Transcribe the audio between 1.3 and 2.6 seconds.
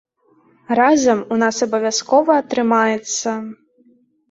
у нас абавязкова